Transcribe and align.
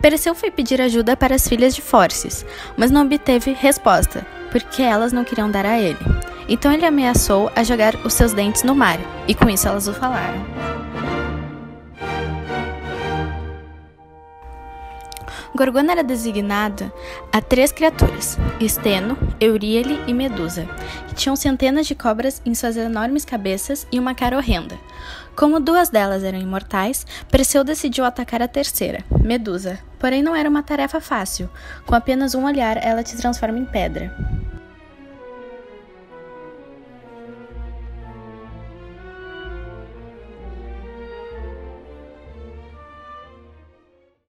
Perseu 0.00 0.34
foi 0.34 0.50
pedir 0.50 0.80
ajuda 0.80 1.16
para 1.16 1.34
as 1.34 1.48
filhas 1.48 1.74
de 1.74 1.82
Forces, 1.82 2.44
mas 2.76 2.90
não 2.90 3.02
obteve 3.02 3.52
resposta, 3.52 4.26
porque 4.50 4.82
elas 4.82 5.12
não 5.12 5.24
queriam 5.24 5.50
dar 5.50 5.66
a 5.66 5.78
ele. 5.78 5.98
Então 6.48 6.72
ele 6.72 6.86
ameaçou 6.86 7.50
a 7.54 7.62
jogar 7.62 7.94
os 8.04 8.14
seus 8.14 8.32
dentes 8.32 8.62
no 8.62 8.74
mar, 8.74 8.98
e 9.26 9.34
com 9.34 9.48
isso 9.50 9.68
elas 9.68 9.86
o 9.86 9.92
falaram. 9.92 10.44
Gorgona 15.54 15.92
era 15.92 16.04
designada 16.04 16.92
a 17.32 17.40
três 17.40 17.72
criaturas: 17.72 18.38
Esteno, 18.60 19.16
Euríale 19.40 20.00
e 20.06 20.14
Medusa, 20.14 20.68
que 21.08 21.14
tinham 21.14 21.36
centenas 21.36 21.86
de 21.86 21.94
cobras 21.94 22.42
em 22.44 22.54
suas 22.54 22.76
enormes 22.76 23.24
cabeças 23.24 23.86
e 23.90 23.98
uma 23.98 24.14
cara 24.14 24.36
horrenda. 24.36 24.78
Como 25.36 25.60
duas 25.60 25.88
delas 25.88 26.24
eram 26.24 26.40
imortais, 26.40 27.06
Perseu 27.30 27.62
decidiu 27.62 28.04
atacar 28.04 28.42
a 28.42 28.48
terceira, 28.48 29.04
Medusa. 29.22 29.78
Porém, 29.98 30.22
não 30.22 30.34
era 30.34 30.48
uma 30.48 30.62
tarefa 30.64 31.00
fácil. 31.00 31.48
Com 31.86 31.94
apenas 31.94 32.34
um 32.34 32.44
olhar, 32.44 32.76
ela 32.76 33.04
te 33.04 33.16
transforma 33.16 33.58
em 33.58 33.64
pedra. 33.64 34.12